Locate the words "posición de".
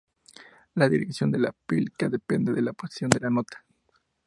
2.73-3.19